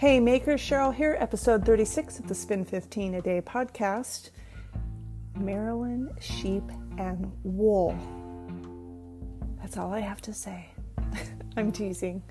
[0.00, 4.30] Hey makers, Cheryl here, episode 36 of the Spin 15 a Day podcast.
[5.36, 6.62] Maryland sheep
[6.96, 7.94] and wool.
[9.60, 10.70] That's all I have to say.
[11.58, 12.22] I'm teasing.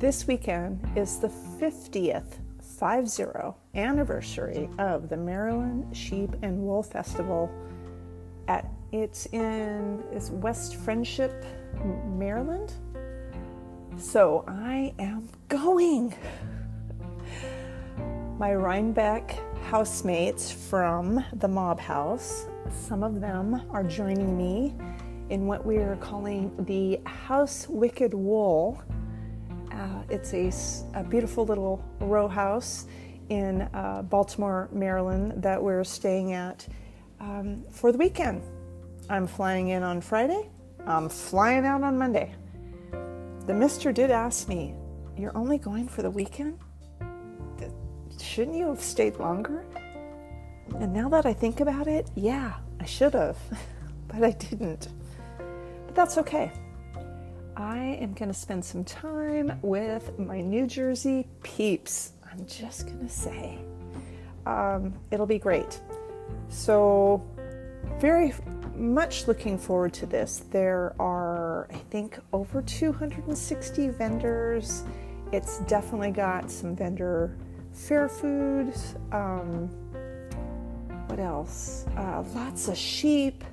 [0.00, 7.48] This weekend is the 50th 50 anniversary of the Maryland Sheep and Wool Festival
[8.48, 11.46] at it's in is West Friendship,
[12.18, 12.72] Maryland.
[13.96, 16.12] So I am going
[18.38, 22.46] my Rhinebeck housemates from the Mob House.
[22.68, 24.74] Some of them are joining me
[25.30, 28.82] in what we are calling the House Wicked Wool.
[29.70, 30.52] Uh, it's a,
[30.98, 32.86] a, beautiful little row house
[33.28, 36.66] in uh, Baltimore, Maryland, that we're staying at
[37.20, 38.42] um, for the weekend.
[39.08, 40.50] I'm flying in on Friday.
[40.86, 42.34] I'm flying out on Monday.
[43.46, 44.74] The mister did ask me,
[45.16, 46.58] You're only going for the weekend?
[48.34, 49.64] Shouldn't you have stayed longer?
[50.80, 53.36] And now that I think about it, yeah, I should have,
[54.08, 54.88] but I didn't.
[55.86, 56.50] But that's okay.
[57.56, 62.14] I am going to spend some time with my New Jersey peeps.
[62.28, 63.60] I'm just going to say.
[64.46, 65.80] Um, it'll be great.
[66.48, 67.24] So,
[68.00, 68.34] very
[68.74, 70.42] much looking forward to this.
[70.50, 74.82] There are, I think, over 260 vendors.
[75.30, 77.36] It's definitely got some vendor
[77.74, 78.94] fair foods.
[79.12, 79.68] Um,
[81.08, 81.86] what else?
[81.96, 83.44] Uh, lots of sheep.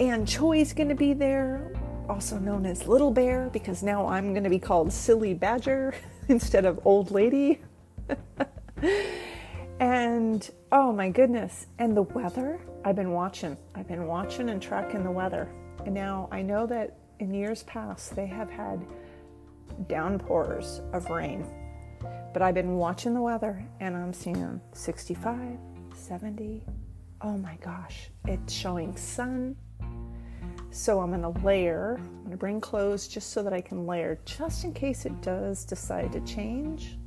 [0.00, 1.72] And Choi's going to be there,
[2.08, 5.94] also known as Little Bear, because now I'm going to be called Silly Badger
[6.28, 7.60] instead of Old Lady.
[9.80, 12.60] and oh my goodness, and the weather.
[12.84, 13.56] I've been watching.
[13.74, 15.48] I've been watching and tracking the weather.
[15.84, 18.84] And now I know that in years past they have had
[19.88, 21.46] downpours of rain
[22.34, 25.56] but I've been watching the weather and I'm seeing 65,
[25.94, 26.64] 70.
[27.20, 29.56] Oh my gosh, it's showing sun.
[30.72, 31.96] So I'm to layer.
[31.96, 35.64] I'm to bring clothes just so that I can layer just in case it does
[35.64, 36.98] decide to change.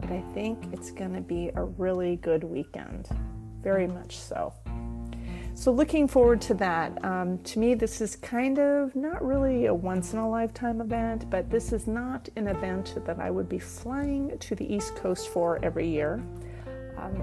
[0.00, 3.08] But I think it's to be a really good weekend.
[3.62, 4.52] Very much so.
[5.56, 7.04] So, looking forward to that.
[7.04, 11.30] Um, to me, this is kind of not really a once in a lifetime event,
[11.30, 15.28] but this is not an event that I would be flying to the East Coast
[15.28, 16.14] for every year.
[16.96, 17.22] Um,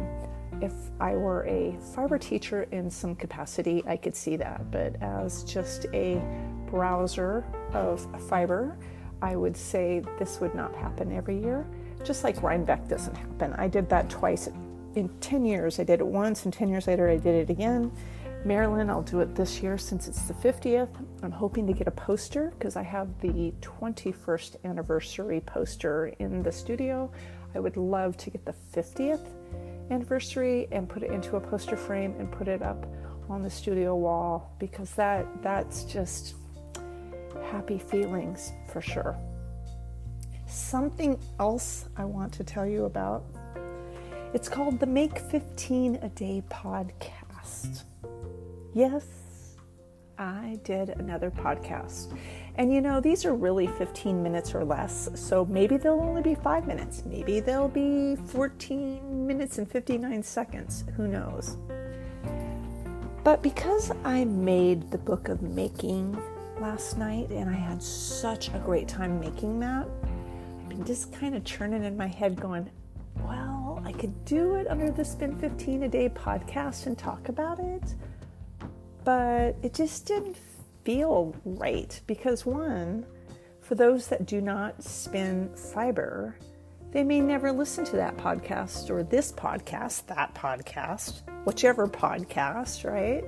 [0.61, 0.71] if
[1.01, 5.87] I were a fiber teacher in some capacity, I could see that, but as just
[5.93, 6.21] a
[6.67, 7.43] browser
[7.73, 8.77] of fiber,
[9.21, 11.67] I would say this would not happen every year,
[12.05, 13.53] just like Rhinebeck doesn't happen.
[13.57, 14.47] I did that twice
[14.95, 15.79] in 10 years.
[15.79, 17.91] I did it once, and 10 years later, I did it again.
[18.43, 20.89] Maryland, I'll do it this year since it's the 50th.
[21.21, 26.51] I'm hoping to get a poster because I have the 21st anniversary poster in the
[26.51, 27.11] studio.
[27.53, 29.27] I would love to get the 50th
[29.91, 32.87] anniversary and put it into a poster frame and put it up
[33.29, 36.35] on the studio wall because that that's just
[37.51, 39.15] happy feelings for sure.
[40.47, 43.23] Something else I want to tell you about.
[44.33, 47.83] It's called the Make 15 a Day podcast.
[48.73, 49.05] Yes,
[50.17, 52.17] I did another podcast.
[52.55, 56.35] And you know, these are really 15 minutes or less, so maybe they'll only be
[56.35, 57.03] five minutes.
[57.05, 60.85] Maybe they'll be 14 minutes and 59 seconds.
[60.95, 61.57] Who knows?
[63.25, 66.17] But because I made the book of making
[66.61, 69.85] last night and I had such a great time making that,
[70.61, 72.69] I've been just kind of churning in my head going,
[73.19, 77.59] well, I could do it under the Spin 15 a Day podcast and talk about
[77.59, 77.95] it
[79.03, 80.37] but it just didn't
[80.83, 83.05] feel right because, one,
[83.61, 86.35] for those that do not spin fiber,
[86.91, 93.23] they may never listen to that podcast or this podcast, that podcast, whichever podcast, right?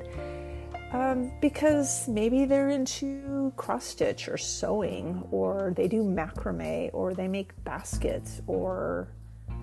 [0.92, 7.28] Um, because maybe they're into cross stitch or sewing, or they do macrame, or they
[7.28, 9.08] make baskets, or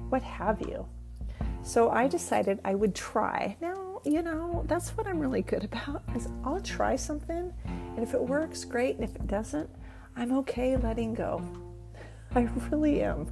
[0.08, 0.88] what have you.
[1.62, 3.56] So I decided I would try.
[3.60, 8.14] Now, you know, that's what I'm really good about is I'll try something and if
[8.14, 9.68] it works, great, and if it doesn't,
[10.16, 11.42] I'm okay letting go.
[12.34, 13.26] I really am.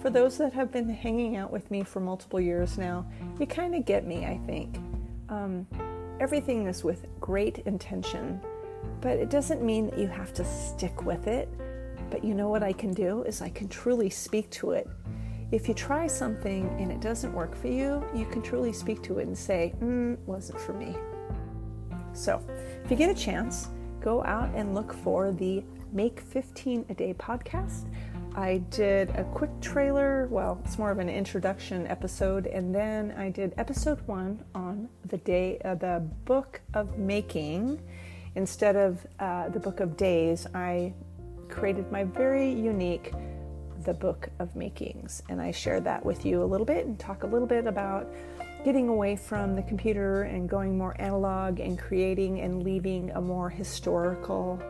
[0.00, 3.06] For those that have been hanging out with me for multiple years now,
[3.38, 4.78] you kind of get me, I think.
[5.28, 5.66] Um,
[6.20, 8.40] everything is with great intention,
[9.00, 11.48] but it doesn't mean that you have to stick with it.
[12.10, 14.88] But you know what I can do is I can truly speak to it
[15.52, 19.18] if you try something and it doesn't work for you, you can truly speak to
[19.18, 20.96] it and say, mm, wasn't for me.
[22.12, 22.42] So,
[22.84, 23.68] if you get a chance,
[24.00, 27.86] go out and look for the Make 15 a Day podcast.
[28.36, 33.28] I did a quick trailer, well, it's more of an introduction episode, and then I
[33.28, 37.80] did episode one on the day, uh, the book of making.
[38.36, 40.94] Instead of uh, the book of days, I
[41.48, 43.12] created my very unique
[43.84, 47.22] the book of makings, and I shared that with you a little bit and talk
[47.22, 48.08] a little bit about
[48.64, 53.48] getting away from the computer and going more analog and creating and leaving a more
[53.48, 54.62] historical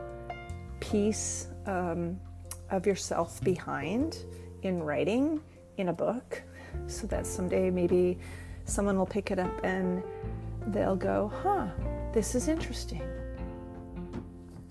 [0.80, 1.48] piece.
[1.66, 2.18] Um,
[2.70, 4.24] of yourself behind
[4.62, 5.40] in writing
[5.76, 6.42] in a book
[6.86, 8.18] so that someday maybe
[8.64, 10.02] someone will pick it up and
[10.68, 11.66] they'll go, huh,
[12.12, 13.02] this is interesting.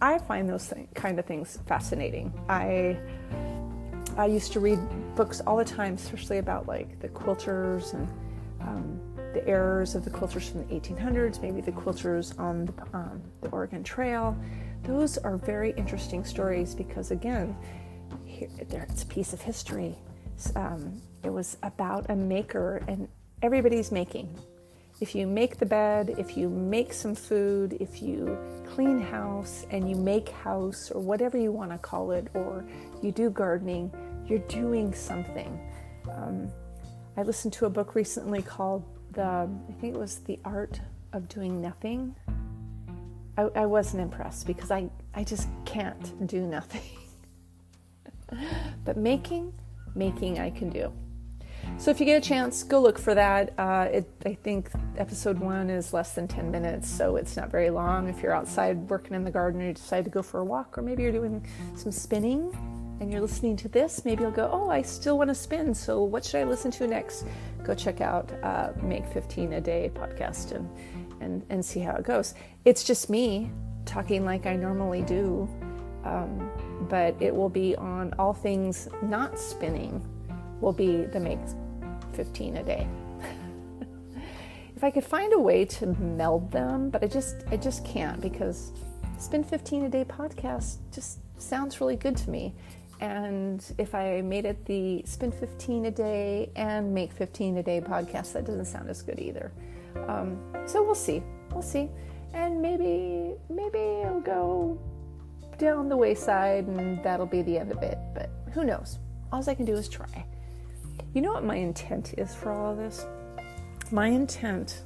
[0.01, 2.33] I find those th- kind of things fascinating.
[2.47, 2.97] I
[4.19, 4.79] I used to read
[5.15, 8.05] books all the time, especially about like the quilters and
[8.59, 8.99] um,
[9.33, 13.47] the errors of the quilters from the 1800s, maybe the quilters on the, um, the
[13.47, 14.37] Oregon Trail.
[14.83, 17.55] Those are very interesting stories because, again,
[18.25, 18.49] here,
[18.89, 19.95] it's a piece of history.
[20.53, 23.07] Um, it was about a maker, and
[23.41, 24.37] everybody's making.
[24.99, 28.37] If you make the bed, if you make some food, if you
[28.67, 32.65] clean house and you make house or whatever you want to call it, or
[33.01, 33.93] you do gardening,
[34.29, 35.59] you're doing something.
[36.09, 36.49] Um,
[37.17, 40.79] I listened to a book recently called the, I think it was The Art
[41.13, 42.15] of Doing Nothing.
[43.37, 46.81] I, I wasn't impressed because I, I just can't do nothing.
[48.85, 49.53] but making,
[49.95, 50.93] making I can do.
[51.77, 53.53] So if you get a chance, go look for that.
[53.57, 57.69] Uh, it, I think episode one is less than 10 minutes, so it's not very
[57.69, 58.07] long.
[58.07, 60.77] If you're outside working in the garden and you decide to go for a walk,
[60.77, 61.45] or maybe you're doing
[61.75, 62.51] some spinning
[62.99, 66.03] and you're listening to this, maybe you'll go, Oh, I still want to spin, so
[66.03, 67.25] what should I listen to next?
[67.63, 70.69] Go check out uh, Make 15 a Day podcast and,
[71.21, 72.33] and, and see how it goes.
[72.65, 73.51] It's just me
[73.85, 75.47] talking like I normally do.
[76.03, 76.49] Um,
[76.89, 80.01] but it will be on all things not spinning,
[80.61, 81.39] will be the make
[82.13, 82.87] 15 a day.
[84.75, 88.21] if I could find a way to meld them, but I just I just can't
[88.21, 88.71] because
[89.17, 92.55] spin 15 a day podcast just sounds really good to me.
[92.99, 97.79] And if I made it the spin 15 a day and make 15 a day
[97.79, 99.51] podcast, that doesn't sound as good either.
[100.07, 101.23] Um, so we'll see.
[101.51, 101.89] We'll see.
[102.33, 104.79] And maybe maybe I'll go
[105.57, 107.97] down the wayside and that'll be the end of it.
[108.13, 108.99] But who knows?
[109.31, 110.25] All I can do is try.
[111.13, 113.05] You know what my intent is for all of this?
[113.91, 114.83] My intent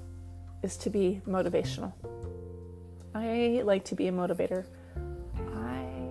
[0.62, 1.92] is to be motivational.
[3.14, 4.66] I like to be a motivator.
[5.56, 6.10] I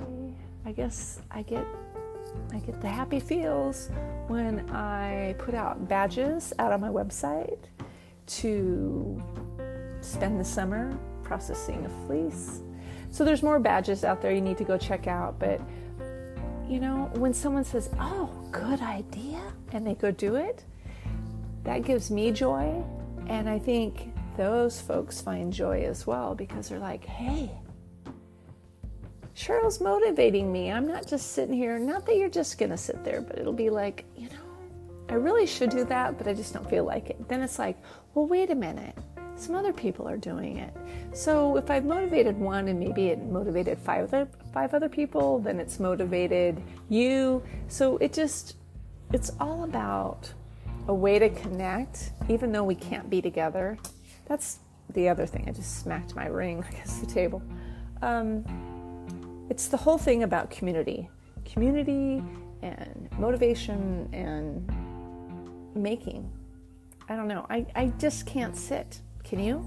[0.64, 1.66] I guess I get
[2.52, 3.90] I get the happy feels
[4.28, 7.58] when I put out badges out on my website
[8.26, 9.22] to
[10.00, 12.62] spend the summer processing a fleece
[13.12, 15.38] so there's more badges out there you need to go check out.
[15.38, 15.60] But
[16.66, 19.40] you know, when someone says, "Oh, good idea,"
[19.72, 20.64] and they go do it,
[21.64, 22.82] that gives me joy,
[23.26, 27.50] and I think those folks find joy as well because they're like, "Hey,
[29.36, 30.70] Cheryl's motivating me.
[30.70, 31.78] I'm not just sitting here.
[31.78, 34.36] Not that you're just gonna sit there, but it'll be like, you know,
[35.08, 37.28] I really should do that, but I just don't feel like it.
[37.28, 37.76] Then it's like,
[38.14, 38.96] well, wait a minute
[39.42, 40.72] some other people are doing it.
[41.12, 45.58] So if I've motivated one and maybe it motivated five other five other people, then
[45.58, 47.42] it's motivated you.
[47.68, 48.56] So it just
[49.12, 50.32] it's all about
[50.88, 53.78] a way to connect, even though we can't be together.
[54.26, 54.60] That's
[54.90, 55.46] the other thing.
[55.48, 57.42] I just smacked my ring against the table.
[58.00, 58.44] Um,
[59.50, 61.08] it's the whole thing about community,
[61.44, 62.22] community
[62.62, 64.70] and motivation and
[65.74, 66.30] making.
[67.08, 67.46] I don't know.
[67.50, 69.00] I, I just can't sit.
[69.24, 69.64] Can you?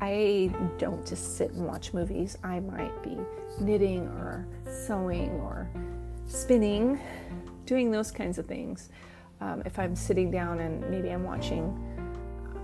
[0.00, 2.36] I don't just sit and watch movies.
[2.42, 3.16] I might be
[3.60, 4.46] knitting or
[4.86, 5.70] sewing or
[6.26, 7.00] spinning,
[7.64, 8.90] doing those kinds of things.
[9.40, 11.78] Um, if I'm sitting down and maybe I'm watching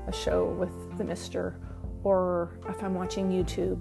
[0.08, 1.58] a show with the mister,
[2.02, 3.80] or if I'm watching YouTube,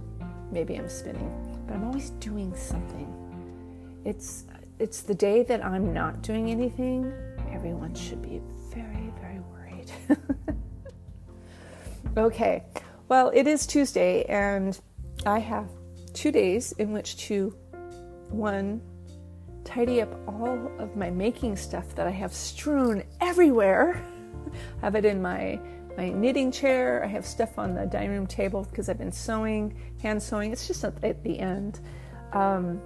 [0.52, 1.51] maybe I'm spinning.
[1.72, 3.08] But I'm always doing something.
[4.04, 4.44] It's
[4.78, 7.14] it's the day that I'm not doing anything,
[7.50, 8.42] everyone should be
[8.74, 9.92] very, very worried.
[12.18, 12.66] Okay,
[13.08, 14.78] well, it is Tuesday, and
[15.26, 15.70] I have
[16.14, 17.56] two days in which to
[18.28, 18.82] one,
[19.64, 24.06] tidy up all of my making stuff that I have strewn everywhere.
[24.82, 25.58] Have it in my
[25.98, 27.04] my knitting chair.
[27.04, 30.52] I have stuff on the dining room table because I've been sewing, hand sewing.
[30.52, 31.80] It's just at the end.
[32.34, 32.82] Um,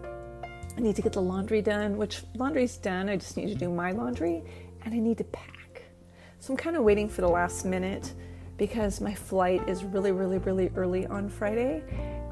[0.78, 3.08] I need to get the laundry done, which laundry's done.
[3.10, 4.44] I just need to do my laundry,
[4.84, 5.84] and I need to pack.
[6.40, 8.14] So I'm kind of waiting for the last minute
[8.58, 11.84] because my flight is really, really, really early on Friday.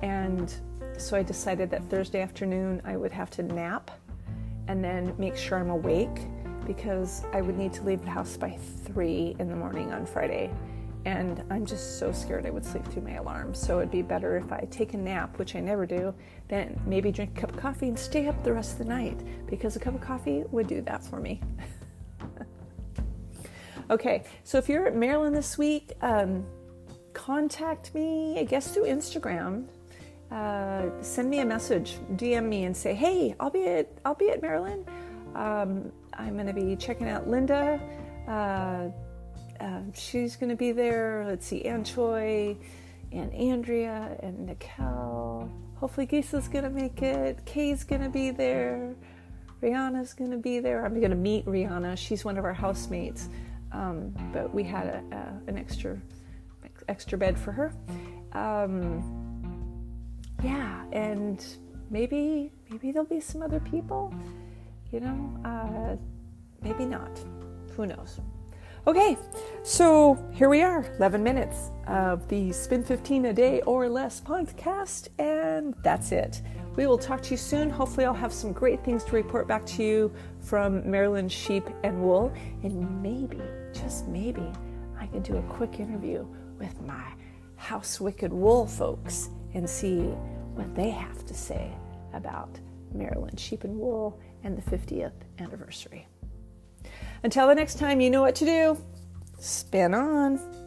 [0.02, 0.54] And
[0.98, 3.92] so I decided that Thursday afternoon I would have to nap
[4.68, 6.28] and then make sure I'm awake
[6.66, 10.52] because I would need to leave the house by three in the morning on Friday.
[11.06, 13.54] And I'm just so scared I would sleep through my alarm.
[13.54, 16.14] So it'd be better if I take a nap, which I never do,
[16.48, 19.20] then maybe drink a cup of coffee and stay up the rest of the night
[19.48, 21.42] because a cup of coffee would do that for me.
[23.90, 26.46] okay, so if you're at Maryland this week, um,
[27.14, 29.68] contact me, I guess through Instagram.
[30.32, 34.32] Uh, send me a message, DM me, and say, "Hey, I'll be at I'll be
[34.32, 34.88] at Maryland.
[35.36, 37.80] Um, I'm going to be checking out Linda.
[38.28, 38.90] Uh,
[39.60, 41.26] uh, she's going to be there.
[41.28, 42.58] Let's see, Ann Choi,
[43.12, 45.50] and Andrea, and Nicole.
[45.76, 47.46] Hopefully, Gisa's going to make it.
[47.46, 48.96] Kay's going to be there.
[49.62, 50.86] Rihanna's going to be there.
[50.86, 51.98] I'm going to meet Rihanna.
[51.98, 53.30] She's one of our housemates,
[53.72, 55.98] um, but we had a, a, an extra
[56.90, 57.74] extra bed for her.
[58.34, 59.02] Um,
[60.44, 61.46] yeah, and
[61.90, 64.14] maybe maybe there'll be some other people.
[64.94, 65.96] You know, uh,
[66.62, 67.20] maybe not.
[67.76, 68.22] Who knows?
[68.86, 69.18] Okay,
[69.64, 75.08] so here we are, 11 minutes of the Spin 15 a Day or Less podcast,
[75.18, 76.44] and that's it.
[76.76, 77.72] We will talk to you soon.
[77.72, 82.00] Hopefully, I'll have some great things to report back to you from Maryland Sheep and
[82.00, 82.32] Wool,
[82.62, 83.42] and maybe,
[83.74, 84.46] just maybe,
[85.00, 86.24] I can do a quick interview
[86.60, 87.04] with my
[87.56, 90.02] House Wicked Wool folks and see
[90.54, 91.72] what they have to say
[92.14, 92.60] about
[92.94, 96.08] Maryland Sheep and Wool and the 50th anniversary.
[97.24, 98.78] Until the next time, you know what to do.
[99.40, 100.63] Spin on.